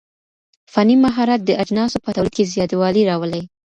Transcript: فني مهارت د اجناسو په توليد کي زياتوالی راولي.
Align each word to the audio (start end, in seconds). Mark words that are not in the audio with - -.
فني 0.73 0.95
مهارت 1.05 1.41
د 1.45 1.49
اجناسو 1.63 1.97
په 2.05 2.09
توليد 2.15 2.33
کي 2.35 2.43
زياتوالی 2.53 3.01
راولي. 3.09 3.41